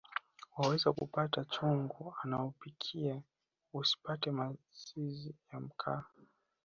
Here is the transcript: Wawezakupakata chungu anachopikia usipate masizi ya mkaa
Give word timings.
Wawezakupakata 0.57 1.45
chungu 1.45 2.15
anachopikia 2.23 3.21
usipate 3.73 4.31
masizi 4.31 5.35
ya 5.53 5.59
mkaa 5.59 6.03